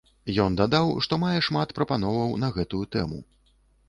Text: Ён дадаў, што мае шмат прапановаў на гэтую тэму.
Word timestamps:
Ён 0.43 0.55
дадаў, 0.59 0.87
што 1.07 1.19
мае 1.23 1.33
шмат 1.47 1.73
прапановаў 1.79 2.31
на 2.45 2.49
гэтую 2.57 2.81
тэму. 2.97 3.21